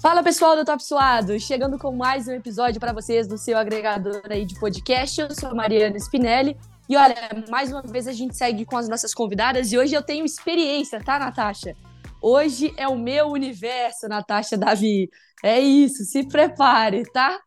[0.00, 4.22] Fala pessoal do Top Suado, chegando com mais um episódio para vocês do seu agregador
[4.30, 5.20] aí de podcast.
[5.20, 6.56] Eu sou a Mariana Spinelli
[6.88, 7.14] e olha,
[7.50, 11.04] mais uma vez a gente segue com as nossas convidadas e hoje eu tenho experiência,
[11.04, 11.76] tá, Natasha?
[12.18, 15.10] Hoje é o meu universo, Natasha Davi.
[15.44, 17.38] É isso, se prepare, tá?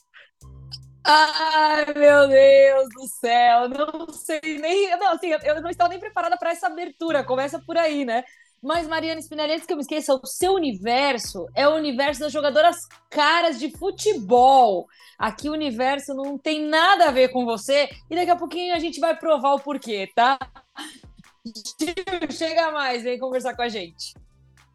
[1.04, 4.96] Ai, meu Deus do céu, não sei nem.
[4.98, 7.24] Não, assim, eu não estava nem preparada para essa abertura.
[7.24, 8.24] Começa por aí, né?
[8.64, 12.32] Mas, Mariana Spinelli, antes que eu me esqueça, o seu universo é o universo das
[12.32, 14.88] jogadoras caras de futebol.
[15.20, 18.80] Aqui o universo não tem nada a ver com você e daqui a pouquinho a
[18.80, 20.40] gente vai provar o porquê, tá?
[22.32, 24.14] Chega mais, vem conversar com a gente.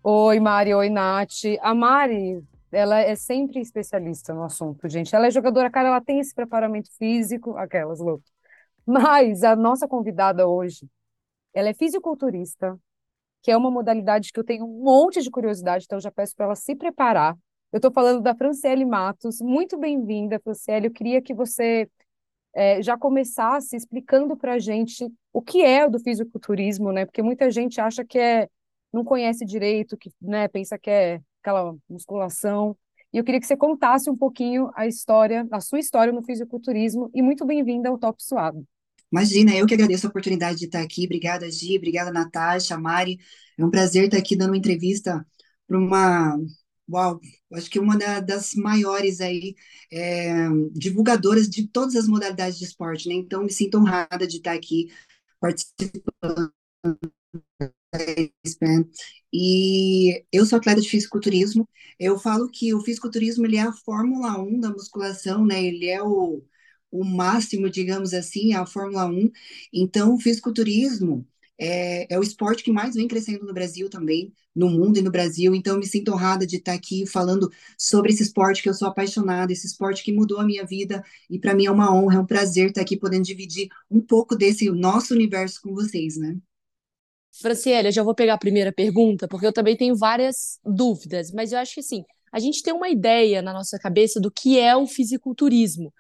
[0.05, 0.75] Oi, Mari.
[0.75, 1.57] Oi, Nath.
[1.63, 5.17] A Mari, ela é sempre especialista no assunto, gente.
[5.17, 8.31] Ela é jogadora cara, ela tem esse preparamento físico, aquelas loucas.
[8.85, 10.87] Mas a nossa convidada hoje,
[11.55, 12.79] ela é fisiculturista,
[13.43, 16.47] que é uma modalidade que eu tenho um monte de curiosidade, então já peço para
[16.47, 17.37] ela se preparar.
[17.73, 19.41] Eu estou falando da Franciele Matos.
[19.41, 20.87] Muito bem-vinda, Franciele.
[20.87, 21.89] Eu queria que você
[22.55, 27.05] é, já começasse explicando para a gente o que é o do fisiculturismo, né?
[27.05, 28.49] Porque muita gente acha que é,
[28.93, 32.77] não conhece direito, que né, pensa que é aquela musculação.
[33.13, 37.11] E eu queria que você contasse um pouquinho a história, a sua história no fisiculturismo.
[37.15, 38.67] E muito bem-vinda ao Top Suado.
[39.13, 41.05] Imagina, eu que agradeço a oportunidade de estar aqui.
[41.07, 43.19] Obrigada, Gi, obrigada, Natasha, Mari.
[43.57, 45.27] É um prazer estar aqui dando uma entrevista
[45.67, 46.37] para uma,
[46.91, 47.21] uau,
[47.55, 49.55] acho que uma da, das maiores aí
[49.93, 53.15] é, divulgadoras de todas as modalidades de esporte, né?
[53.15, 54.91] Então, me sinto honrada de estar aqui
[55.41, 56.53] participando.
[59.33, 61.69] E eu sou atleta de fisiculturismo.
[61.99, 65.63] Eu falo que o fisiculturismo ele é a Fórmula 1 da musculação, né?
[65.63, 66.43] Ele é o
[66.91, 69.31] o máximo, digamos assim, é a Fórmula 1.
[69.73, 71.27] Então, o fisiculturismo
[71.61, 75.11] é, é o esporte que mais vem crescendo no Brasil também, no mundo e no
[75.11, 75.55] Brasil.
[75.55, 79.53] Então, me sinto honrada de estar aqui falando sobre esse esporte que eu sou apaixonada,
[79.53, 81.03] esse esporte que mudou a minha vida.
[81.29, 84.37] E para mim é uma honra, é um prazer estar aqui podendo dividir um pouco
[84.37, 86.37] desse nosso universo com vocês, né?
[87.41, 91.53] Franciele, eu já vou pegar a primeira pergunta, porque eu também tenho várias dúvidas, mas
[91.53, 92.03] eu acho que assim,
[92.33, 95.93] a gente tem uma ideia na nossa cabeça do que é o fisiculturismo.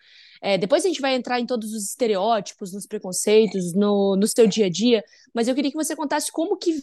[0.42, 4.46] É, depois a gente vai entrar em todos os estereótipos, nos preconceitos, no, no seu
[4.46, 5.02] dia a dia,
[5.34, 6.80] mas eu queria que você contasse como que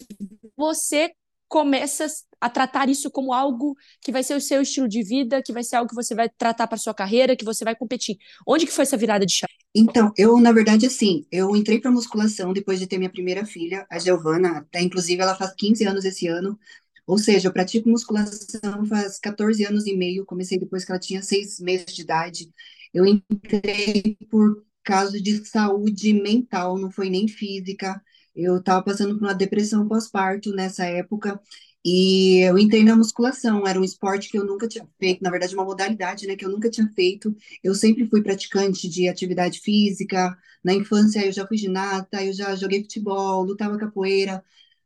[0.58, 1.12] você
[1.48, 2.06] começa
[2.42, 5.64] a tratar isso como algo que vai ser o seu estilo de vida, que vai
[5.64, 8.18] ser algo que você vai tratar para sua carreira, que você vai competir.
[8.48, 9.54] Onde que foi essa virada de chave?
[9.74, 13.86] Então, eu, na verdade, assim, eu entrei para musculação depois de ter minha primeira filha,
[13.90, 16.58] a Giovana, até inclusive ela faz 15 anos esse ano,
[17.06, 21.22] ou seja, eu pratico musculação faz 14 anos e meio, comecei depois que ela tinha
[21.22, 22.50] seis meses de idade,
[22.96, 28.02] eu entrei por causa de saúde mental, não foi nem física.
[28.36, 31.40] Eu estava passando por uma depressão pós-parto nessa época
[31.86, 33.68] e eu entrei na musculação.
[33.68, 36.50] Era um esporte que eu nunca tinha feito, na verdade, uma modalidade, né, que eu
[36.52, 37.36] nunca tinha feito.
[37.64, 40.38] Eu sempre fui praticante de atividade física.
[40.64, 44.44] Na infância, eu já fui ginasta, eu já joguei futebol, lutava capoeira.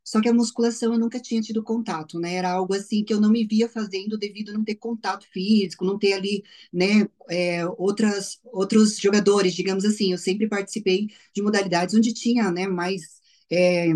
[0.10, 2.34] Só que a musculação eu nunca tinha tido contato, né?
[2.34, 5.86] Era algo assim que eu não me via fazendo devido a não ter contato físico,
[5.86, 6.44] não ter ali,
[6.74, 10.12] né, é, outras, outros jogadores, digamos assim.
[10.12, 13.22] Eu sempre participei de modalidades onde tinha, né, mais
[13.52, 13.90] é,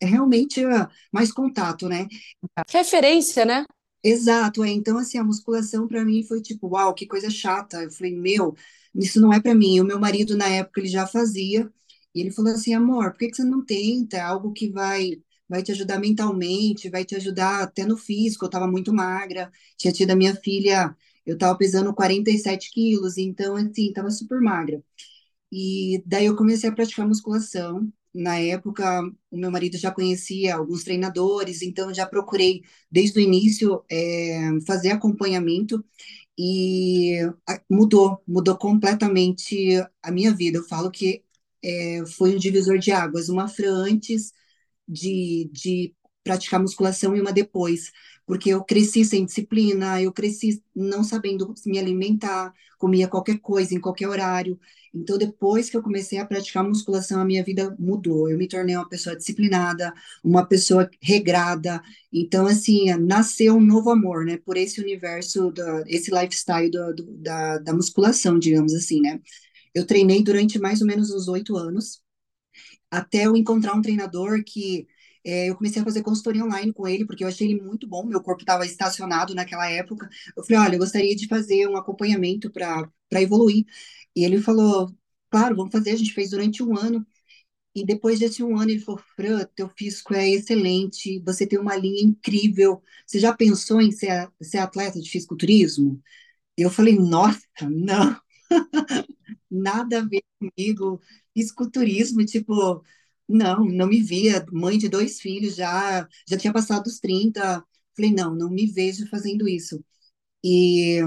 [0.00, 0.60] realmente
[1.12, 2.06] mais contato, né?
[2.70, 3.64] Referência, né?
[4.04, 4.70] Exato, é.
[4.70, 7.82] Então, assim, a musculação para mim foi tipo, uau, que coisa chata.
[7.82, 8.54] Eu falei, meu,
[8.94, 9.80] isso não é para mim.
[9.80, 11.68] O meu marido, na época, ele já fazia.
[12.14, 14.16] E ele falou assim, amor, por que que você não tenta?
[14.16, 18.46] É algo que vai vai te ajudar mentalmente, vai te ajudar até no físico.
[18.46, 20.96] Eu estava muito magra, tinha tido a minha filha,
[21.26, 24.82] eu estava pesando 47 quilos, então, assim, estava super magra.
[25.52, 27.92] E daí eu comecei a praticar musculação.
[28.14, 33.84] Na época, o meu marido já conhecia alguns treinadores, então já procurei, desde o início,
[33.90, 35.84] é, fazer acompanhamento
[36.38, 37.18] e
[37.70, 40.58] mudou, mudou completamente a minha vida.
[40.58, 41.24] Eu falo que
[41.62, 44.32] é, foi um divisor de águas, uma Fran antes
[44.90, 47.90] de, de praticar musculação e uma depois,
[48.26, 53.80] porque eu cresci sem disciplina, eu cresci não sabendo me alimentar, comia qualquer coisa em
[53.80, 54.58] qualquer horário.
[54.92, 58.28] Então, depois que eu comecei a praticar musculação, a minha vida mudou.
[58.28, 59.92] Eu me tornei uma pessoa disciplinada,
[60.22, 61.80] uma pessoa regrada.
[62.12, 64.36] Então, assim, nasceu um novo amor, né?
[64.38, 69.20] Por esse universo, do, esse lifestyle do, do, da, da musculação, digamos assim, né?
[69.74, 72.02] Eu treinei durante mais ou menos uns oito anos
[72.90, 74.86] até eu encontrar um treinador que
[75.24, 78.04] é, eu comecei a fazer consultoria online com ele, porque eu achei ele muito bom,
[78.06, 80.08] meu corpo estava estacionado naquela época.
[80.36, 83.64] Eu falei, olha, eu gostaria de fazer um acompanhamento para evoluir.
[84.16, 84.90] E ele falou,
[85.30, 87.06] claro, vamos fazer, a gente fez durante um ano.
[87.74, 91.76] E depois desse um ano, ele falou: Fran, teu físico é excelente, você tem uma
[91.76, 92.82] linha incrível.
[93.06, 96.02] Você já pensou em ser, ser atleta de fisiculturismo?
[96.56, 97.40] Eu falei: Nossa,
[97.70, 98.20] não,
[99.50, 101.00] nada a ver comigo.
[101.40, 102.84] Fisiculturismo, tipo,
[103.28, 104.44] não, não me via.
[104.52, 107.64] Mãe de dois filhos, já, já tinha passado os 30.
[107.96, 109.82] Falei: Não, não me vejo fazendo isso.
[110.44, 111.00] E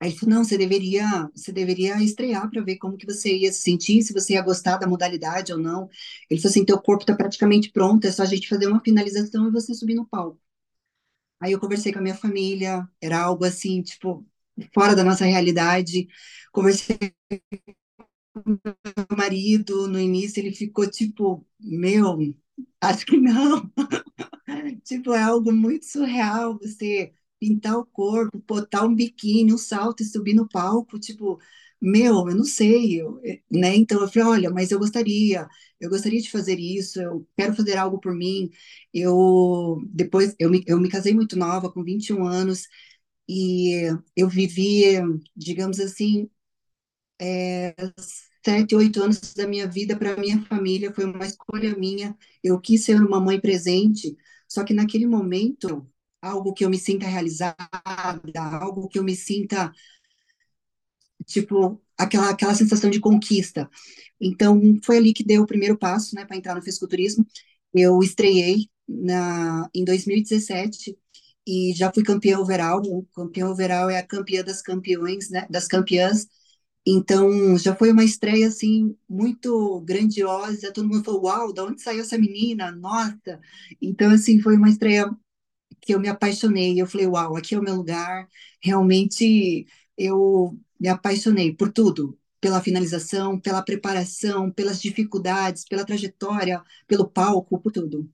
[0.00, 1.04] Aí ele falou, não, você deveria,
[1.34, 4.78] você deveria estrear para ver como que você ia se sentir, se você ia gostar
[4.78, 5.88] da modalidade ou não.
[6.30, 9.48] Ele falou assim, teu corpo está praticamente pronto, é só a gente fazer uma finalização
[9.48, 10.40] e você subir no palco.
[11.40, 14.26] Aí eu conversei com a minha família, era algo assim, tipo,
[14.74, 16.06] fora da nossa realidade.
[16.52, 16.98] Conversei
[18.34, 22.18] meu marido, no início ele ficou tipo, meu,
[22.80, 23.70] acho que não.
[24.84, 30.06] tipo, é algo muito surreal você pintar o corpo, botar um biquíni, um salto e
[30.06, 31.38] subir no palco, tipo,
[31.80, 33.74] meu, eu não sei, eu, eh, né?
[33.76, 35.48] Então eu falei, olha, mas eu gostaria,
[35.80, 38.50] eu gostaria de fazer isso, eu quero fazer algo por mim.
[38.92, 42.66] Eu depois eu me, eu me casei muito nova, com 21 anos,
[43.28, 43.82] e
[44.16, 44.84] eu vivi,
[45.36, 46.28] digamos assim,
[47.20, 47.74] é,
[48.44, 52.16] sete, oito anos da minha vida para minha família, foi uma escolha minha.
[52.42, 54.16] Eu quis ser uma mãe presente,
[54.48, 55.86] só que naquele momento
[56.22, 57.56] algo que eu me sinta realizada,
[58.60, 59.72] algo que eu me sinta,
[61.26, 63.68] tipo, aquela, aquela sensação de conquista.
[64.20, 67.26] Então, foi ali que deu o primeiro passo, né, para entrar no fisiculturismo.
[67.74, 70.98] Eu estreiei na, em 2017
[71.46, 72.82] e já fui campeã overall.
[73.14, 76.26] Campeã overall é a campeã das campeões, né, das campeãs.
[76.86, 80.72] Então, já foi uma estreia, assim, muito grandiosa.
[80.72, 82.72] Todo mundo falou, uau, de onde saiu essa menina?
[82.72, 83.40] Nossa!
[83.80, 85.08] Então, assim, foi uma estreia
[85.80, 86.80] que eu me apaixonei.
[86.80, 88.28] Eu falei, uau, aqui é o meu lugar.
[88.62, 89.66] Realmente
[89.96, 97.60] eu me apaixonei por tudo, pela finalização, pela preparação, pelas dificuldades, pela trajetória, pelo palco,
[97.60, 98.10] por tudo.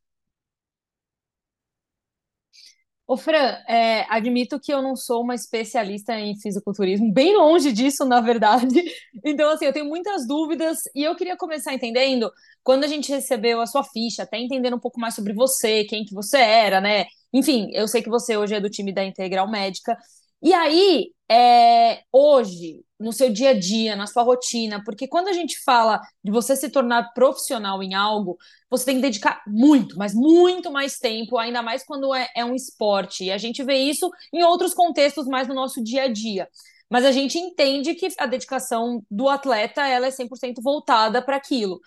[3.09, 3.37] Ô, Fran,
[3.69, 8.67] é, admito que eu não sou uma especialista em fisiculturismo, bem longe disso, na verdade.
[9.25, 12.31] Então, assim, eu tenho muitas dúvidas e eu queria começar entendendo,
[12.65, 16.05] quando a gente recebeu a sua ficha, até entendendo um pouco mais sobre você, quem
[16.05, 17.07] que você era, né?
[17.33, 19.97] Enfim, eu sei que você hoje é do time da Integral Médica.
[20.43, 25.33] E aí, é, hoje, no seu dia a dia, na sua rotina, porque quando a
[25.33, 28.39] gente fala de você se tornar profissional em algo,
[28.71, 32.55] você tem que dedicar muito, mas muito mais tempo, ainda mais quando é, é um
[32.55, 33.25] esporte.
[33.25, 36.49] E a gente vê isso em outros contextos mais no nosso dia a dia.
[36.89, 41.81] Mas a gente entende que a dedicação do atleta ela é 100% voltada para aquilo.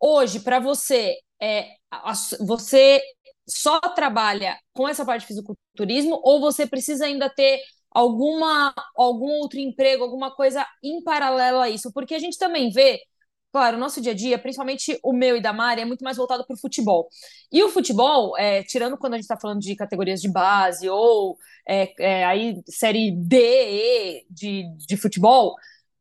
[0.00, 1.68] Hoje, para você, é,
[2.46, 3.02] você
[3.48, 7.60] só trabalha com essa parte de fisiculturismo ou você precisa ainda ter
[7.94, 11.92] alguma algum outro emprego, alguma coisa em paralelo a isso?
[11.92, 13.00] Porque a gente também vê,
[13.52, 16.16] claro, o nosso dia a dia, principalmente o meu e da Mari, é muito mais
[16.16, 17.08] voltado para o futebol.
[17.52, 21.38] E o futebol, é, tirando quando a gente está falando de categorias de base ou
[21.68, 25.54] é, é, aí série D, E de, de futebol,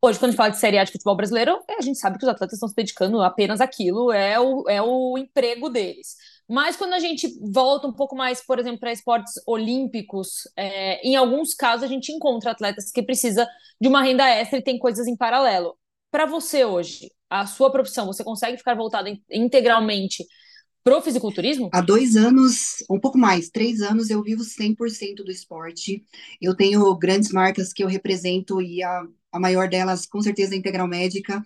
[0.05, 2.17] Hoje, quando a gente fala de Série A de futebol brasileiro, é, a gente sabe
[2.17, 6.17] que os atletas estão se dedicando apenas àquilo, é o, é o emprego deles.
[6.49, 11.15] Mas quando a gente volta um pouco mais, por exemplo, para esportes olímpicos, é, em
[11.15, 13.47] alguns casos a gente encontra atletas que precisa
[13.79, 15.77] de uma renda extra e tem coisas em paralelo.
[16.11, 20.23] Para você hoje, a sua profissão, você consegue ficar voltada integralmente
[20.83, 21.69] pro fisiculturismo?
[21.71, 26.03] Há dois anos, um pouco mais, três anos, eu vivo 100% do esporte.
[26.41, 30.55] Eu tenho grandes marcas que eu represento e a, a maior delas, com certeza, é
[30.55, 31.41] a Integral Médica.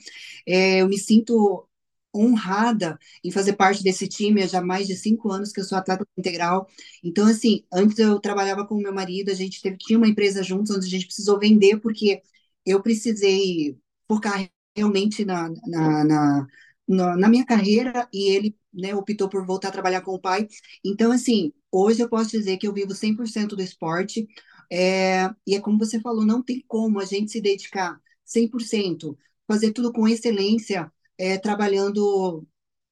[0.45, 1.67] É, eu me sinto
[2.15, 5.77] honrada em fazer parte desse time há já mais de cinco anos que eu sou
[5.77, 6.67] atleta integral.
[7.03, 10.75] Então, assim, antes eu trabalhava com meu marido, a gente teve, tinha uma empresa juntos,
[10.75, 12.21] onde a gente precisou vender, porque
[12.65, 16.47] eu precisei focar realmente na, na, na,
[16.87, 20.47] na, na minha carreira e ele né, optou por voltar a trabalhar com o pai.
[20.85, 24.27] Então, assim, hoje eu posso dizer que eu vivo 100% do esporte,
[24.71, 29.71] é, e é como você falou, não tem como a gente se dedicar 100%, fazer
[29.71, 32.45] tudo com excelência, é, trabalhando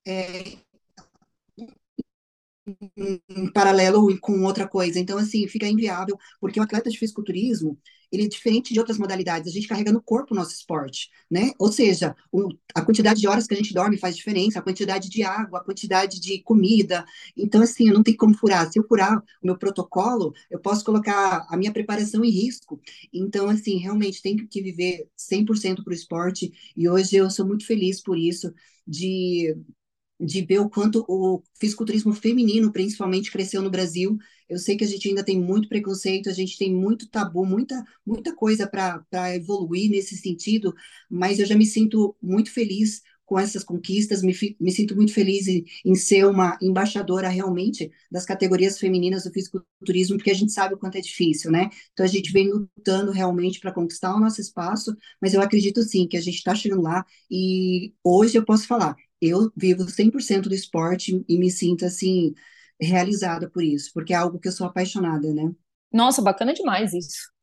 [0.08, 0.58] é,
[3.30, 5.00] em paralelo com outra coisa.
[5.00, 7.78] Então, assim, fica inviável, porque o atleta de fisiculturismo,
[8.16, 11.52] ele é diferente de outras modalidades, a gente carrega no corpo o nosso esporte, né?
[11.60, 15.10] Ou seja, o, a quantidade de horas que a gente dorme faz diferença, a quantidade
[15.10, 17.06] de água, a quantidade de comida.
[17.38, 18.72] Então, assim, eu não tenho como furar.
[18.72, 22.80] Se eu furar o meu protocolo, eu posso colocar a minha preparação em risco.
[23.14, 27.66] Então, assim, realmente tem que viver 100% para o esporte, e hoje eu sou muito
[27.66, 28.54] feliz por isso,
[28.88, 29.56] de
[30.20, 34.18] de ver o quanto o fisiculturismo feminino, principalmente, cresceu no Brasil.
[34.48, 37.84] Eu sei que a gente ainda tem muito preconceito, a gente tem muito tabu, muita,
[38.06, 40.74] muita coisa para evoluir nesse sentido,
[41.10, 45.48] mas eu já me sinto muito feliz com essas conquistas, me, me sinto muito feliz
[45.48, 50.76] em, em, ser uma embaixadora realmente das categorias femininas do fisiculturismo, porque a gente sabe
[50.76, 51.70] o quanto é difícil, né?
[51.92, 56.08] Então a gente vem lutando realmente para conquistar o nosso espaço, mas eu acredito sim
[56.08, 58.96] que a gente está chegando lá e hoje eu posso falar,
[59.28, 62.34] eu vivo 100% do esporte e me sinto assim
[62.80, 65.54] realizada por isso, porque é algo que eu sou apaixonada, né?
[65.92, 67.34] Nossa, bacana demais isso.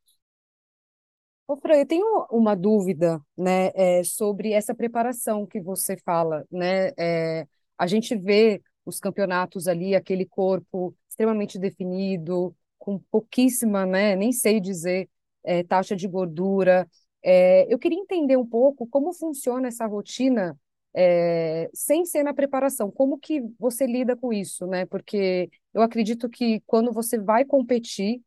[1.46, 6.92] Ô, Fran, eu tenho uma dúvida, né, é, sobre essa preparação que você fala, né?
[6.98, 7.46] É,
[7.76, 14.60] a gente vê os campeonatos ali, aquele corpo extremamente definido, com pouquíssima, né, nem sei
[14.60, 15.08] dizer,
[15.44, 16.88] é, taxa de gordura.
[17.22, 20.58] É, eu queria entender um pouco como funciona essa rotina
[20.94, 22.90] é, sem ser na preparação.
[22.90, 24.86] Como que você lida com isso, né?
[24.86, 28.20] Porque eu acredito que quando você vai competir,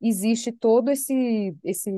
[0.00, 1.90] existe todo esse, esse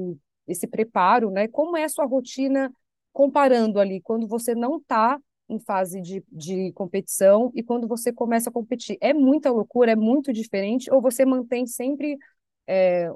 [0.48, 1.46] esse preparo, né?
[1.46, 2.72] Como é a sua rotina
[3.12, 8.50] comparando ali quando você não está em fase de, de competição e quando você começa
[8.50, 8.96] a competir?
[9.00, 12.16] É muita loucura, é muito diferente, ou você mantém sempre
[12.66, 13.10] é,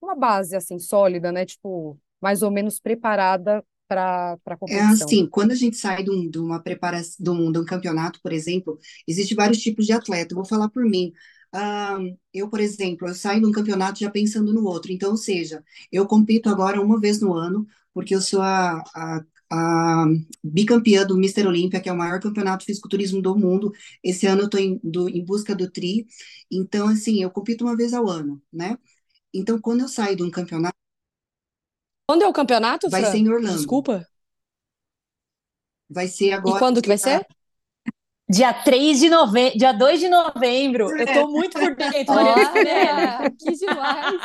[0.00, 1.44] uma base assim sólida, né?
[1.44, 4.80] Tipo, mais ou menos preparada para a É competição?
[4.80, 8.20] assim, quando a gente sai de, um- de uma preparação, de um, de um campeonato,
[8.22, 10.32] por exemplo, existe vários tipos de atleta.
[10.34, 11.12] Eu vou falar por mim.
[11.52, 11.96] Ah,
[12.34, 14.92] eu, por exemplo, eu saio de um campeonato já pensando no outro.
[14.92, 19.20] Então, ou seja, eu compito agora uma vez no ano, porque eu sou a, a,
[19.50, 20.04] a
[20.44, 23.72] bicampeã do Mister Olímpia, que é o maior campeonato de fisiculturismo do mundo.
[24.04, 26.06] Esse ano eu estou em, do- em busca do tri.
[26.50, 28.76] Então, assim, eu compito uma vez ao ano, né?
[29.34, 30.76] Então, quando eu saio de um campeonato,
[32.08, 33.18] Quando é o campeonato, vai ser Fran?
[33.18, 33.56] em Orlando.
[33.56, 34.06] Desculpa.
[35.90, 37.26] Vai ser E agora, quando que vai ser?
[38.30, 40.90] Dia 3 de novembro, dia 2 de novembro.
[40.98, 42.14] Eu tô muito por dentro.
[42.14, 44.20] Olha, que demais.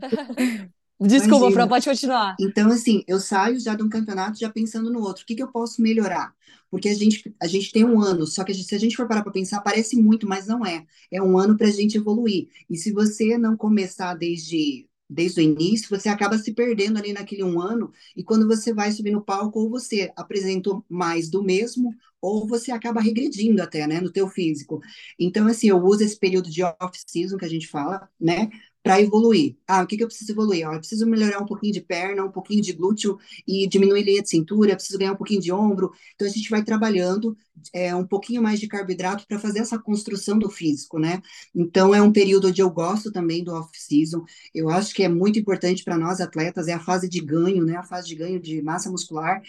[1.00, 2.36] Desculpa, Fran, pode continuar.
[2.40, 5.22] Então, assim, eu saio já de um campeonato já pensando no outro.
[5.22, 6.32] O que que eu posso melhorar?
[6.70, 8.96] Porque a gente, a gente tem um ano, só que a gente- se a gente
[8.96, 10.84] for parar para pensar, parece muito, mas não é.
[11.12, 12.48] É um ano para a gente evoluir.
[12.70, 17.42] E se você não começar desde, desde o início, você acaba se perdendo ali naquele
[17.44, 17.92] um ano.
[18.16, 22.72] E quando você vai subir no palco, ou você apresentou mais do mesmo, ou você
[22.72, 24.80] acaba regredindo até, né, no teu físico.
[25.18, 28.48] Então, assim, eu uso esse período de off-season que a gente fala, né,
[28.84, 29.56] para evoluir.
[29.66, 30.68] Ah, o que que eu preciso evoluir?
[30.68, 34.22] Ó, eu preciso melhorar um pouquinho de perna, um pouquinho de glúteo e diminuir linha
[34.22, 35.90] de cintura, preciso ganhar um pouquinho de ombro.
[36.14, 37.36] Então, a gente vai trabalhando
[37.72, 41.22] é, um pouquinho mais de carboidrato para fazer essa construção do físico, né?
[41.54, 44.24] Então, é um período onde eu gosto também do off-season.
[44.54, 47.76] Eu acho que é muito importante para nós atletas, é a fase de ganho, né?
[47.76, 49.40] A fase de ganho de massa muscular.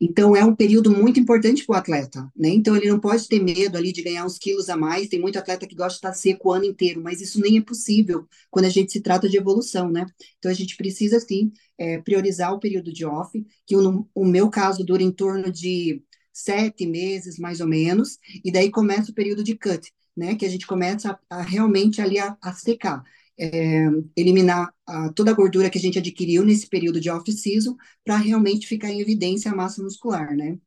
[0.00, 2.48] Então, é um período muito importante para o atleta, né?
[2.48, 5.08] Então, ele não pode ter medo ali de ganhar uns quilos a mais.
[5.08, 7.60] Tem muito atleta que gosta de estar seco o ano inteiro, mas isso nem é
[7.62, 10.04] possível quando a gente se trata de evolução, né?
[10.38, 14.50] Então, a gente precisa, sim, é, priorizar o período de off, que no, o meu
[14.50, 19.44] caso dura em torno de sete meses, mais ou menos, e daí começa o período
[19.44, 20.34] de cut, né?
[20.34, 23.02] Que a gente começa a, a realmente ali a, a secar.
[23.38, 23.86] É,
[24.16, 28.66] eliminar a, toda a gordura que a gente adquiriu nesse período de off-season para realmente
[28.66, 30.58] ficar em evidência a massa muscular, né?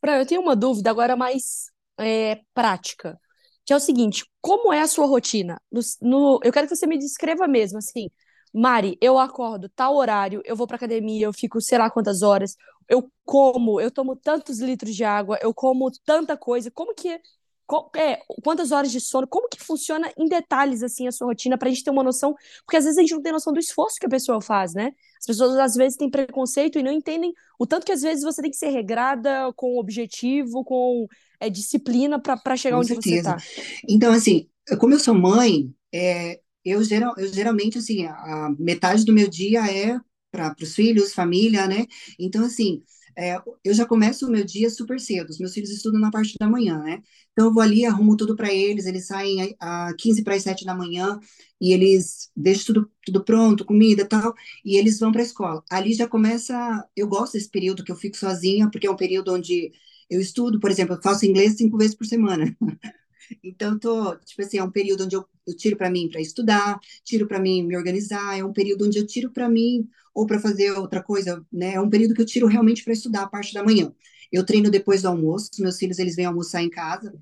[0.00, 1.66] Fran, eu tenho uma dúvida agora mais
[1.98, 3.18] é, prática,
[3.64, 5.60] que é o seguinte: como é a sua rotina?
[5.70, 8.10] No, no- eu quero que você me descreva mesmo, assim,
[8.52, 12.56] Mari, eu acordo tal horário, eu vou pra academia, eu fico sei lá quantas horas,
[12.88, 16.70] eu como, eu tomo tantos litros de água, eu como tanta coisa.
[16.70, 17.20] Como que
[17.96, 19.26] é, quantas horas de sono?
[19.26, 22.34] Como que funciona em detalhes assim a sua rotina pra gente ter uma noção?
[22.64, 24.92] Porque às vezes a gente não tem noção do esforço que a pessoa faz, né?
[25.18, 28.42] As pessoas às vezes têm preconceito e não entendem o tanto que às vezes você
[28.42, 31.06] tem que ser regrada, com objetivo, com
[31.40, 33.18] é, disciplina para para chegar Com onde você certeza.
[33.18, 33.44] tá.
[33.88, 39.04] Então, assim, como eu sou mãe, é, eu, geral, eu geralmente, assim, a, a metade
[39.04, 41.86] do meu dia é para os filhos, família, né?
[42.18, 42.82] Então, assim,
[43.16, 45.30] é, eu já começo o meu dia super cedo.
[45.30, 47.02] Os meus filhos estudam na parte da manhã, né?
[47.32, 50.42] Então, eu vou ali, arrumo tudo para eles, eles saem a, a 15 para as
[50.42, 51.18] 7 da manhã
[51.60, 55.64] e eles deixam tudo, tudo pronto, comida tal, e eles vão para a escola.
[55.70, 56.86] Ali já começa.
[56.96, 59.72] Eu gosto desse período que eu fico sozinha, porque é um período onde
[60.10, 62.54] eu estudo, por exemplo, eu faço inglês cinco vezes por semana.
[63.42, 66.78] Então, tô, tipo assim, é um período onde eu, eu tiro para mim para estudar,
[67.04, 70.40] tiro para mim me organizar, é um período onde eu tiro para mim ou para
[70.40, 71.74] fazer outra coisa, né?
[71.74, 73.92] É um período que eu tiro realmente para estudar a parte da manhã.
[74.32, 77.12] Eu treino depois do almoço, meus filhos eles vêm almoçar em casa.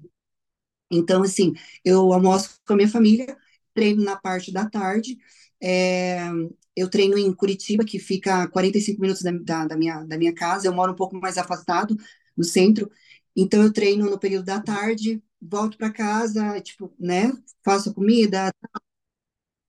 [0.91, 1.55] Então, assim,
[1.85, 3.37] eu almoço com a minha família,
[3.75, 5.19] treino na parte da tarde.
[5.63, 6.21] é,
[6.77, 10.35] eu treino em Curitiba, que fica a 45 minutos da, da, da minha, da minha
[10.35, 10.67] casa.
[10.67, 11.97] Eu moro um pouco mais afastado
[12.37, 12.91] no centro.
[13.37, 17.33] Então, eu treino no período da tarde, volto para casa, tipo, né?
[17.65, 18.53] Faço comida.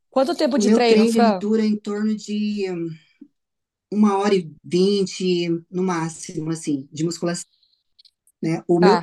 [0.09, 1.41] Quanto tempo de meu treino, treino, Fran?
[1.41, 2.65] dura em torno de
[3.91, 7.45] uma hora e vinte, no máximo, assim, de musculação,
[8.41, 8.63] né?
[8.67, 8.95] O Tá.
[8.97, 8.99] meu,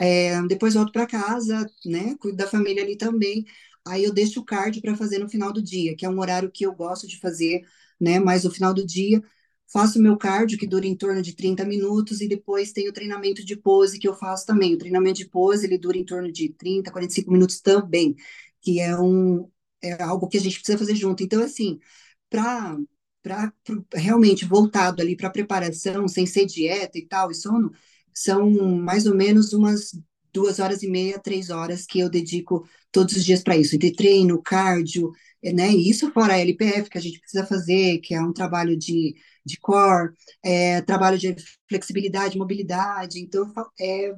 [0.00, 2.16] é, depois volto para casa, né?
[2.20, 3.44] Cuido da família ali também.
[3.86, 6.50] Aí eu deixo o cardio para fazer no final do dia, que é um horário
[6.52, 7.62] que eu gosto de fazer,
[8.00, 8.20] né?
[8.20, 9.22] Mas no final do dia
[9.72, 13.44] faço meu cardio, que dura em torno de 30 minutos, e depois tem o treinamento
[13.44, 14.74] de pose que eu faço também.
[14.74, 18.14] O treinamento de pose, ele dura em torno de 30, 45 minutos também,
[18.60, 19.48] que é um
[19.82, 21.22] é algo que a gente precisa fazer junto.
[21.24, 21.78] Então, assim,
[22.30, 22.76] para
[23.22, 23.52] para
[23.94, 27.70] realmente voltado ali para preparação, sem ser dieta e tal, e sono,
[28.12, 29.92] são mais ou menos umas
[30.32, 33.92] duas horas e meia, três horas que eu dedico todos os dias para isso, entre
[33.92, 35.12] treino, cardio,
[35.42, 35.68] né?
[35.68, 39.14] Isso fora a LPF que a gente precisa fazer, que é um trabalho de,
[39.44, 40.12] de core,
[40.44, 41.34] é, trabalho de
[41.68, 43.20] flexibilidade, mobilidade.
[43.20, 44.14] Então, é,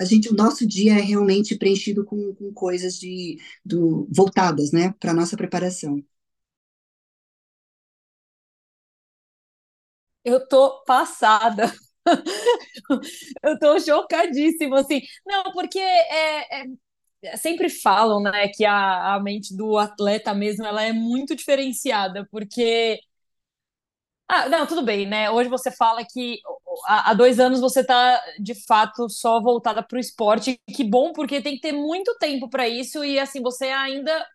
[0.00, 4.94] a gente, o nosso dia é realmente preenchido com, com coisas de, do, voltadas, né,
[5.00, 6.02] para a nossa preparação.
[10.24, 11.72] Eu tô passada.
[13.42, 15.00] Eu tô chocadíssima, assim.
[15.26, 16.62] Não, porque é,
[17.24, 22.26] é, sempre falam, né, que a, a mente do atleta mesmo, ela é muito diferenciada,
[22.30, 23.00] porque...
[24.28, 25.30] Ah, não, tudo bem, né?
[25.30, 26.38] Hoje você fala que
[26.86, 30.58] há, dois anos você tá, de fato, só voltada para o esporte.
[30.74, 34.26] Que bom, porque tem que ter muito tempo para isso e, assim, você ainda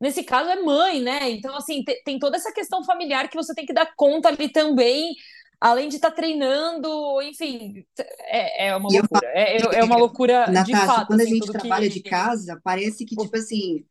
[0.00, 1.30] nesse caso é mãe, né?
[1.30, 5.14] Então, assim, tem toda essa questão familiar que você tem que dar conta ali também,
[5.60, 6.88] além de estar tá treinando,
[7.22, 7.84] enfim,
[8.26, 9.28] é, é uma E eu loucura.
[9.32, 12.10] É, é uma loucura de Natasha, fato, quando a assim, gente tudo trabalha de que.
[12.10, 13.84] casa, parece que, tipo assim,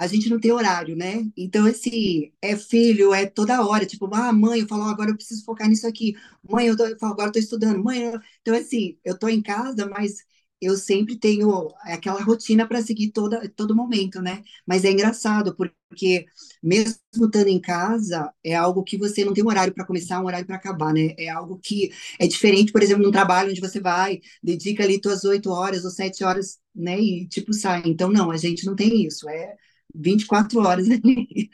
[0.00, 1.24] a gente não tem horário, né?
[1.36, 3.86] Então, assim, é filho, é toda hora.
[3.86, 6.14] Tipo, ah, mãe, eu falo, "Ah, agora eu preciso focar nisso aqui.
[6.48, 7.82] Mãe, eu, tô, eu falo, agora eu tô estudando.
[7.84, 8.20] Mãe, eu...
[8.40, 10.16] então, assim, eu tô em casa, mas
[10.60, 14.42] eu sempre tenho aquela rotina para seguir toda, todo momento, né?
[14.66, 16.26] Mas é engraçado, porque
[16.62, 20.26] mesmo estando em casa, é algo que você não tem um horário para começar, um
[20.26, 21.14] horário para acabar, né?
[21.18, 25.24] É algo que é diferente, por exemplo, num trabalho onde você vai, dedica ali tuas
[25.24, 26.98] oito horas ou sete horas, né?
[27.00, 27.82] E tipo sai.
[27.86, 29.56] Então, não, a gente não tem isso, é
[29.94, 31.50] 24 horas ali.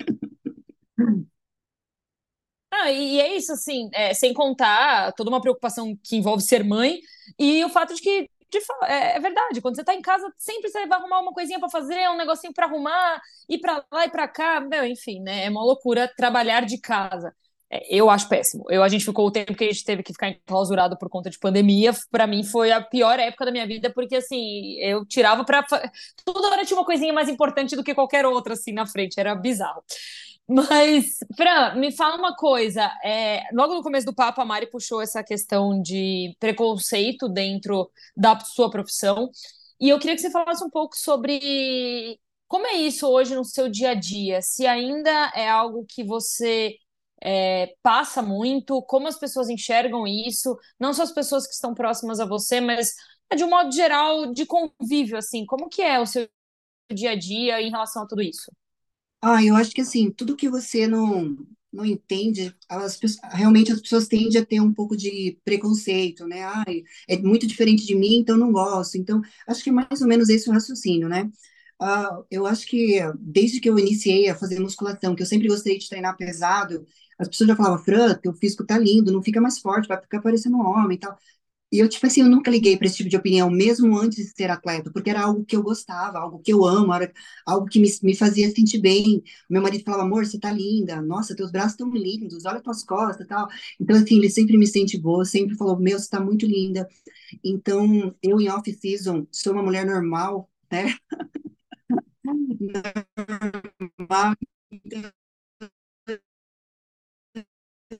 [2.71, 7.01] Ah, e é isso, assim, é, sem contar toda uma preocupação que envolve ser mãe
[7.39, 10.71] e o fato de que de, é, é, verdade, quando você tá em casa, sempre
[10.71, 14.11] você vai arrumar uma coisinha para fazer, um negocinho para arrumar, ir para lá e
[14.11, 15.47] para cá, meu, enfim, né?
[15.47, 17.35] É uma loucura trabalhar de casa.
[17.71, 18.65] É, eu acho péssimo.
[18.69, 21.29] Eu, a gente ficou o tempo que a gente teve que ficar enclausurado por conta
[21.29, 21.93] de pandemia.
[22.11, 25.65] Para mim foi a pior época da minha vida, porque assim, eu tirava para.
[26.25, 29.19] Toda hora tinha uma coisinha mais importante do que qualquer outra, assim, na frente.
[29.19, 29.83] Era bizarro.
[30.49, 32.89] Mas, Fran, me fala uma coisa.
[33.05, 38.39] É, logo no começo do papo, a Mari puxou essa questão de preconceito dentro da
[38.41, 39.29] sua profissão.
[39.81, 43.69] E eu queria que você falasse um pouco sobre como é isso hoje no seu
[43.69, 44.41] dia a dia.
[44.41, 46.77] Se ainda é algo que você
[47.23, 52.21] é, passa muito, como as pessoas enxergam isso, não só as pessoas que estão próximas
[52.21, 52.95] a você, mas
[53.37, 56.29] de um modo geral de convívio, assim, como que é o seu
[56.93, 58.51] dia a dia em relação a tudo isso?
[59.23, 61.37] Ah, eu acho que assim, tudo que você não,
[61.73, 62.99] não entende, as,
[63.33, 66.45] realmente as pessoas tendem a ter um pouco de preconceito, né?
[66.45, 68.97] Ai, é muito diferente de mim, então não gosto.
[68.97, 71.31] Então, acho que é mais ou menos esse o raciocínio, né?
[71.81, 75.79] Ah, eu acho que desde que eu iniciei a fazer musculação, que eu sempre gostei
[75.79, 76.87] de treinar pesado,
[77.19, 80.21] as pessoas já falavam, Fran, teu físico tá lindo, não fica mais forte, vai ficar
[80.23, 81.17] parecendo um homem e tal.
[81.73, 84.33] E eu, tipo assim, eu nunca liguei para esse tipo de opinião, mesmo antes de
[84.37, 86.93] ser atleta, porque era algo que eu gostava, algo que eu amo,
[87.45, 89.23] algo que me, me fazia sentir bem.
[89.51, 93.27] Meu marido falava, amor, você tá linda, nossa, teus braços estão lindos, olha tuas costas
[93.27, 93.49] e tal.
[93.81, 96.89] Então, assim, ele sempre me incentivou, sempre falou, meu, você tá muito linda.
[97.45, 100.95] Então, eu em off-season sou uma mulher normal, né?
[103.99, 104.37] normal.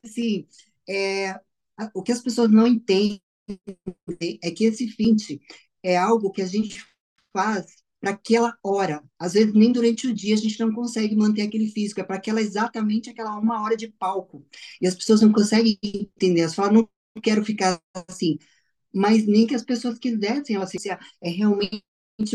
[0.07, 0.47] Assim,
[0.89, 1.39] é,
[1.95, 3.21] o que as pessoas não entendem
[4.43, 5.39] é que esse fint
[5.83, 6.85] é algo que a gente
[7.33, 7.67] faz
[8.01, 9.03] para aquela hora.
[9.19, 12.17] Às vezes, nem durante o dia a gente não consegue manter aquele físico, é para
[12.17, 14.45] aquela exatamente aquela uma hora de palco.
[14.81, 16.73] E as pessoas não conseguem entender, elas falam,
[17.15, 18.39] não quero ficar assim.
[18.95, 20.91] Mas nem que as pessoas quisessem, elas assim,
[21.23, 21.83] é realmente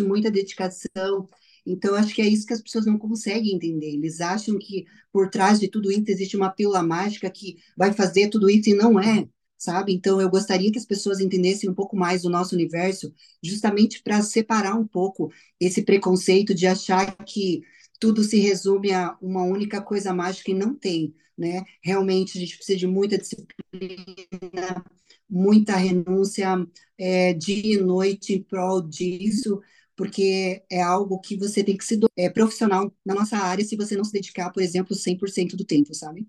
[0.04, 1.28] muita dedicação.
[1.65, 3.93] Então, acho que é isso que as pessoas não conseguem entender.
[3.93, 8.30] Eles acham que por trás de tudo isso existe uma pílula mágica que vai fazer
[8.30, 9.28] tudo isso e não é
[9.62, 9.93] sabe?
[9.93, 14.19] Então, eu gostaria que as pessoas entendessem um pouco mais do nosso universo, justamente para
[14.24, 17.62] separar um pouco esse preconceito de achar que
[18.00, 21.63] tudo se resume a uma única coisa mágica e não tem, né?
[21.84, 24.84] Realmente, a gente precisa de muita disciplina,
[25.30, 29.62] muita renúncia, é, dia e noite em prol disso,
[30.02, 33.96] porque é algo que você tem que ser é, profissional na nossa área se você
[33.96, 36.28] não se dedicar, por exemplo, 100% do tempo, sabe?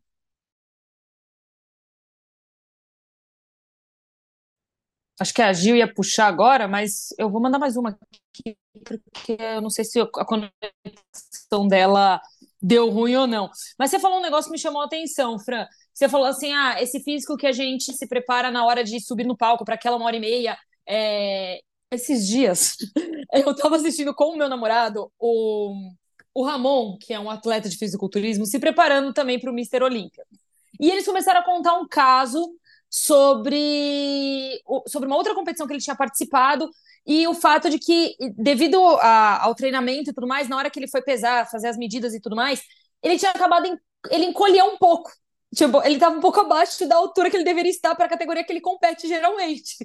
[5.18, 9.38] Acho que a Gil ia puxar agora, mas eu vou mandar mais uma aqui, porque
[9.40, 12.20] eu não sei se a conexão dela
[12.60, 13.48] deu ruim ou não.
[13.78, 15.66] Mas você falou um negócio que me chamou a atenção, Fran.
[15.94, 19.24] Você falou assim: ah, esse físico que a gente se prepara na hora de subir
[19.24, 21.60] no palco para aquela uma hora e meia, é,
[21.92, 22.76] esses dias,
[23.34, 25.74] eu estava assistindo com o meu namorado o,
[26.34, 30.24] o Ramon, que é um atleta de fisiculturismo, se preparando também para o Mister Olímpia.
[30.80, 32.50] E eles começaram a contar um caso
[32.88, 36.70] sobre, sobre uma outra competição que ele tinha participado
[37.06, 40.78] e o fato de que, devido a, ao treinamento e tudo mais, na hora que
[40.78, 42.62] ele foi pesar, fazer as medidas e tudo mais,
[43.02, 43.66] ele tinha acabado,
[44.10, 45.12] ele encolheu um pouco.
[45.54, 48.42] Tipo, ele estava um pouco abaixo da altura que ele deveria estar para a categoria
[48.42, 49.76] que ele compete geralmente.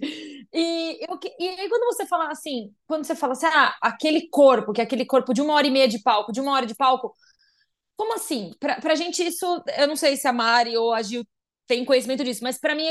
[0.53, 4.71] E, eu, e aí, quando você fala assim, quando você fala assim, ah, aquele corpo,
[4.71, 6.73] que é aquele corpo de uma hora e meia de palco, de uma hora de
[6.75, 7.13] palco,
[7.95, 8.51] como assim?
[8.59, 11.23] Para a gente, isso, eu não sei se a Mari ou a Gil
[11.67, 12.85] tem conhecimento disso, mas para mim,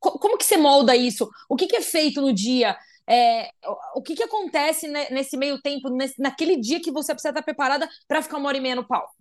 [0.00, 1.28] como que você molda isso?
[1.48, 2.76] O que, que é feito no dia?
[3.08, 3.50] É,
[3.94, 7.88] o que, que acontece nesse meio tempo, nesse, naquele dia que você precisa estar preparada
[8.08, 9.14] para ficar uma hora e meia no palco?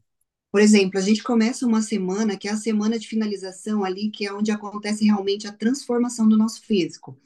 [0.52, 4.26] Por exemplo, a gente começa uma semana, que é a semana de finalização ali, que
[4.26, 7.18] é onde acontece realmente a transformação do nosso físico.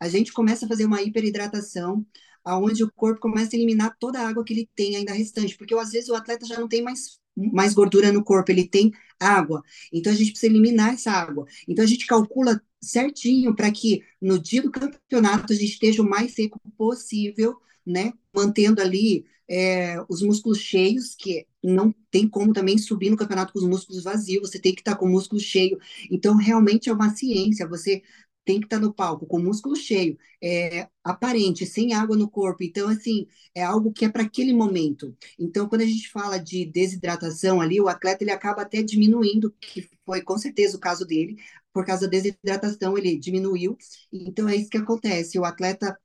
[0.00, 2.06] A gente começa a fazer uma hiperidratação,
[2.44, 5.74] aonde o corpo começa a eliminar toda a água que ele tem ainda restante, porque
[5.74, 7.18] às vezes o atleta já não tem mais
[7.52, 9.62] mais gordura no corpo, ele tem água.
[9.92, 11.46] Então a gente precisa eliminar essa água.
[11.68, 16.08] Então a gente calcula certinho para que no dia do campeonato a gente esteja o
[16.08, 18.12] mais seco possível, né?
[18.38, 23.58] Mantendo ali é, os músculos cheios, que não tem como também subir no campeonato com
[23.58, 25.78] os músculos vazios, você tem que estar com o músculo cheio.
[26.10, 28.02] Então, realmente é uma ciência, você
[28.44, 32.62] tem que estar no palco com o músculo cheio, é, aparente, sem água no corpo.
[32.62, 35.14] Então, assim, é algo que é para aquele momento.
[35.38, 39.88] Então, quando a gente fala de desidratação ali, o atleta ele acaba até diminuindo, que
[40.06, 41.36] foi com certeza o caso dele,
[41.72, 43.76] por causa da desidratação, ele diminuiu.
[44.12, 45.38] Então, é isso que acontece.
[45.38, 45.98] O atleta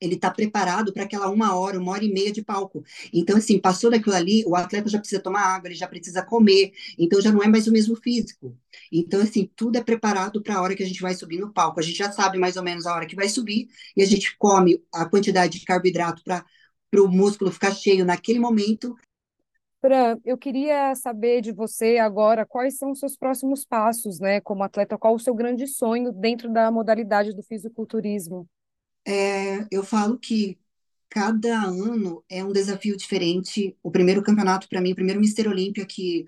[0.00, 2.84] ele está preparado para aquela uma hora, uma hora e meia de palco.
[3.12, 6.72] Então, assim, passou daquilo ali, o atleta já precisa tomar água, ele já precisa comer,
[6.98, 8.56] então já não é mais o mesmo físico.
[8.92, 11.80] Então, assim, tudo é preparado para a hora que a gente vai subir no palco.
[11.80, 14.36] A gente já sabe mais ou menos a hora que vai subir e a gente
[14.38, 16.44] come a quantidade de carboidrato para
[17.02, 18.94] o músculo ficar cheio naquele momento.
[19.80, 24.62] Fran, eu queria saber de você agora quais são os seus próximos passos, né, como
[24.62, 28.48] atleta, qual o seu grande sonho dentro da modalidade do fisiculturismo?
[29.06, 30.58] É, eu falo que
[31.08, 33.76] cada ano é um desafio diferente.
[33.82, 36.26] O primeiro campeonato, para mim, o primeiro Mister Olímpia, que,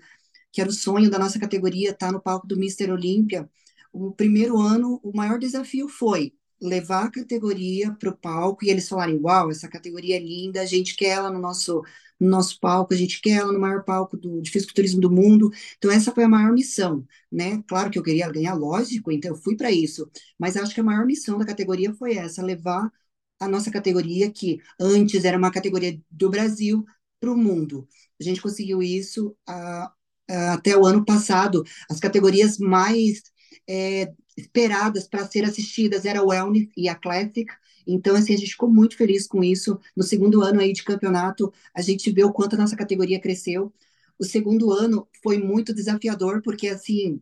[0.51, 3.49] que era o sonho da nossa categoria, estar tá no palco do Mister Olímpia.
[3.93, 8.87] O primeiro ano, o maior desafio foi levar a categoria para o palco e eles
[8.89, 11.83] falarem: Uau, essa categoria é linda, a gente quer ela no nosso
[12.19, 15.49] no nosso palco, a gente quer ela no maior palco do, de fisiculturismo do mundo.
[15.77, 17.63] Então, essa foi a maior missão, né?
[17.67, 20.83] Claro que eu queria ganhar, lógico, então eu fui para isso, mas acho que a
[20.83, 22.91] maior missão da categoria foi essa, levar
[23.39, 26.85] a nossa categoria, que antes era uma categoria do Brasil,
[27.19, 27.87] para o mundo.
[28.19, 29.91] A gente conseguiu isso a,
[30.29, 31.63] a, até o ano passado.
[31.89, 33.21] As categorias mais
[33.67, 37.45] é, esperadas para ser assistidas era o Wellness e a Classic,
[37.93, 39.79] então, assim, a gente ficou muito feliz com isso.
[39.95, 43.73] No segundo ano aí de campeonato, a gente vê o quanto a nossa categoria cresceu.
[44.19, 47.21] O segundo ano foi muito desafiador, porque, assim,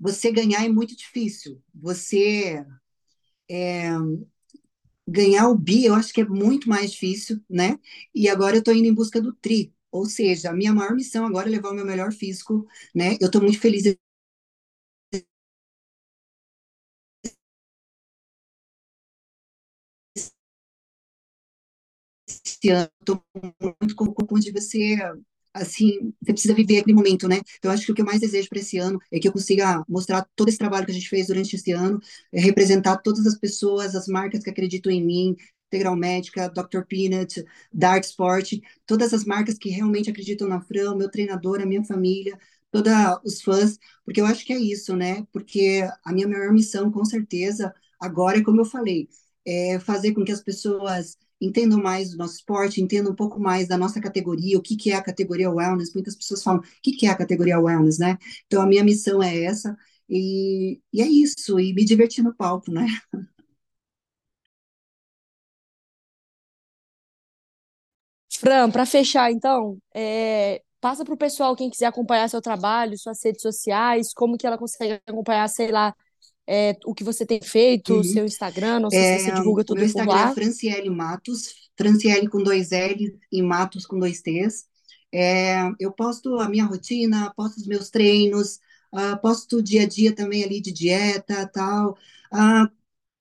[0.00, 1.62] você ganhar é muito difícil.
[1.74, 2.64] Você
[3.50, 3.90] é,
[5.06, 7.78] ganhar o bi, eu acho que é muito mais difícil, né?
[8.14, 9.72] E agora eu estou indo em busca do tri.
[9.90, 13.16] Ou seja, a minha maior missão agora é levar o meu melhor físico, né?
[13.20, 13.84] Eu estou muito feliz
[22.70, 23.22] ano, estou
[23.80, 24.96] muito com o onde você
[25.52, 27.40] assim, você precisa viver aquele momento, né?
[27.58, 29.82] Então, acho que o que eu mais desejo para esse ano é que eu consiga
[29.88, 32.00] mostrar todo esse trabalho que a gente fez durante esse ano,
[32.32, 36.84] é representar todas as pessoas, as marcas que acreditam em mim, Integral Médica, Dr.
[36.86, 38.54] Peanut, Dark Sport,
[38.86, 42.38] todas as marcas que realmente acreditam na Fran, meu treinador, a minha família,
[42.70, 42.92] todos
[43.24, 45.26] os fãs, porque eu acho que é isso, né?
[45.32, 49.08] Porque a minha maior missão, com certeza, agora é como eu falei,
[49.48, 53.68] é fazer com que as pessoas entendam mais do nosso esporte, entendam um pouco mais
[53.68, 55.94] da nossa categoria, o que, que é a categoria wellness.
[55.94, 58.18] Muitas pessoas falam, o que, que é a categoria wellness, né?
[58.46, 59.76] Então, a minha missão é essa,
[60.08, 62.86] e, e é isso, e me divertir no palco, né?
[68.38, 73.22] Fran, para fechar, então, é, passa para o pessoal, quem quiser acompanhar seu trabalho, suas
[73.24, 75.94] redes sociais, como que ela consegue acompanhar, sei lá,
[76.48, 78.02] é, o que você tem feito, uhum.
[78.02, 80.30] seu Instagram, não sei é, se você divulga tudo meu Instagram lá.
[80.30, 84.66] é Franciele Matos, Franciele com dois L e Matos com dois T's.
[85.12, 88.60] É, eu posto a minha rotina, posto os meus treinos,
[88.94, 91.92] uh, posto o dia a dia também ali de dieta tal.
[92.32, 92.68] Uh,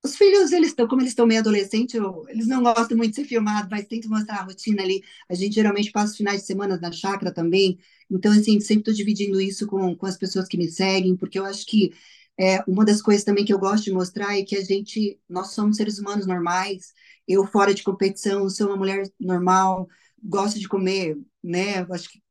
[0.03, 3.25] Os filhos, eles estão, como eles estão meio adolescentes, eles não gostam muito de ser
[3.25, 5.01] filmados, mas tento mostrar a rotina ali.
[5.29, 7.77] A gente geralmente passa os finais de semana na chácara também.
[8.09, 11.45] Então, assim, sempre estou dividindo isso com, com as pessoas que me seguem, porque eu
[11.45, 11.91] acho que
[12.39, 15.49] é, uma das coisas também que eu gosto de mostrar é que a gente, nós
[15.53, 16.93] somos seres humanos normais.
[17.27, 19.87] Eu, fora de competição, sou uma mulher normal,
[20.23, 21.79] gosto de comer, né?
[21.91, 22.21] Acho que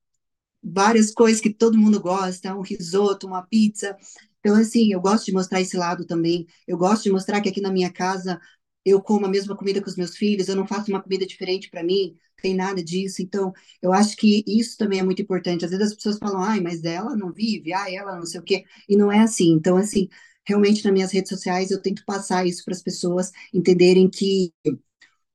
[0.62, 3.96] várias coisas que todo mundo gosta, um risoto, uma pizza.
[4.40, 6.46] Então, assim, eu gosto de mostrar esse lado também.
[6.66, 8.40] Eu gosto de mostrar que aqui na minha casa
[8.84, 11.68] eu como a mesma comida com os meus filhos, eu não faço uma comida diferente
[11.70, 13.22] para mim, tem nada disso.
[13.22, 15.64] Então, eu acho que isso também é muito importante.
[15.64, 18.42] Às vezes as pessoas falam, ai, mas ela não vive, ai, ela não sei o
[18.44, 18.64] quê.
[18.88, 19.52] E não é assim.
[19.52, 20.08] Então, assim,
[20.46, 24.52] realmente nas minhas redes sociais eu tento passar isso para as pessoas entenderem que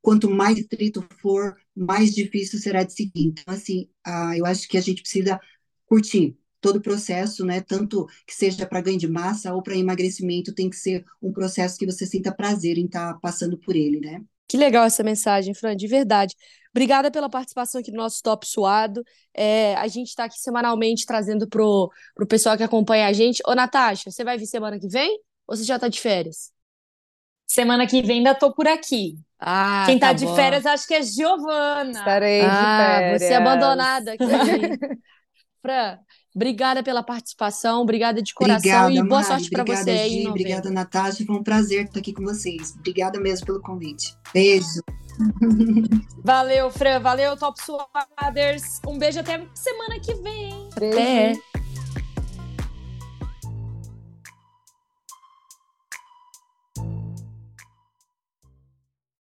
[0.02, 3.28] quanto mais estrito for, mais difícil será de seguir.
[3.28, 5.40] Então, assim, ah, eu acho que a gente precisa
[5.86, 7.62] curtir todo o processo, né?
[7.62, 11.78] Tanto que seja para ganho de massa ou para emagrecimento, tem que ser um processo
[11.78, 14.24] que você sinta prazer em estar tá passando por ele, né?
[14.52, 16.36] Que legal essa mensagem, Fran, de verdade.
[16.72, 19.04] Obrigada pela participação aqui no nosso Top Suado.
[19.34, 23.42] É, a gente está aqui semanalmente trazendo pro, pro pessoal que acompanha a gente.
[23.48, 25.20] Ô, Natasha, você vai vir semana que vem?
[25.48, 26.52] Ou você já está de férias?
[27.48, 29.18] Semana que vem ainda tô por aqui.
[29.40, 30.36] Ah, Quem tá, tá de bom.
[30.36, 31.92] férias acho que é Giovana.
[31.92, 33.22] Estarei de Ah, férias.
[33.24, 34.24] você é abandonada aqui.
[35.62, 36.00] Fran,
[36.36, 39.26] obrigada pela participação, obrigada de coração Obrigada, e boa Mari.
[39.26, 40.28] sorte para Obrigada, você aí.
[40.28, 41.26] Obrigada, Natasha.
[41.26, 42.74] Foi um prazer estar aqui com vocês.
[42.78, 44.16] Obrigada mesmo pelo convite.
[44.34, 44.82] Beijo.
[46.24, 47.00] Valeu, Fran.
[47.00, 48.80] Valeu, Top Suaders.
[48.88, 50.70] Um beijo até semana que vem.
[50.78, 50.98] Beijo.
[50.98, 51.51] Até.